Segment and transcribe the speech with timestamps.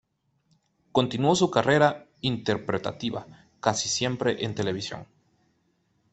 [0.91, 3.27] Continuó su carrera interpretativa,
[3.59, 5.05] casi siempre en televisión.